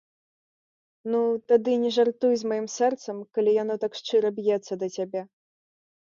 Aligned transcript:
Ну, 1.15 1.17
тады 1.51 1.71
не 1.83 1.91
жартуй 1.97 2.33
з 2.41 2.49
маім 2.51 2.65
сэрцам, 2.75 3.17
калі 3.39 3.53
яно 3.63 3.75
так 3.83 3.99
шчыра 3.99 4.31
б'ецца 4.39 4.73
да 4.85 4.91
цябе. 4.97 5.21